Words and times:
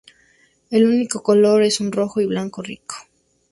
El 0.71 0.87
único 0.87 1.21
color 1.21 1.61
es 1.61 1.79
un 1.79 1.91
rojo-y-blanco 1.91 2.63
rico. 2.63 2.95